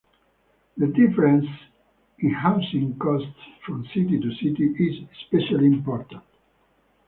The 0.77 0.87
difference 0.87 1.45
in 2.17 2.31
housing 2.33 2.97
costs 2.97 3.27
from 3.63 3.85
city 3.93 4.19
to 4.19 4.31
city 4.33 4.65
is 4.79 5.05
especially 5.29 5.67
important. 5.67 6.23